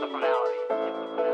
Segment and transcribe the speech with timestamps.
[0.00, 0.08] The.
[1.16, 1.33] Check